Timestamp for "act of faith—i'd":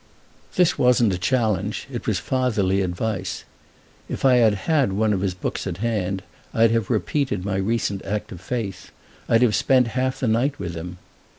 8.03-9.43